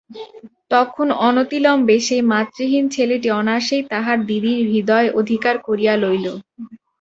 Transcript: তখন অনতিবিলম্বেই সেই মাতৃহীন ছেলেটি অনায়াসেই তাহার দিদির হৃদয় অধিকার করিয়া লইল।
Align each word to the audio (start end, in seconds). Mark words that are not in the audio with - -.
তখন 0.71 1.07
অনতিবিলম্বেই 1.21 2.01
সেই 2.07 2.23
মাতৃহীন 2.31 2.85
ছেলেটি 2.95 3.27
অনায়াসেই 3.39 3.83
তাহার 3.91 4.17
দিদির 4.29 4.59
হৃদয় 4.69 5.07
অধিকার 5.19 5.55
করিয়া 5.67 5.93
লইল। 6.03 6.25